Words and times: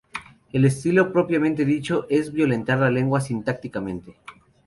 El 0.51 0.65
estilo 0.65 1.13
propiamente 1.13 1.63
dicho, 1.63 2.07
es 2.09 2.33
violentar 2.33 2.79
la 2.79 2.89
lengua 2.89 3.21
sintácticamente. 3.21 4.15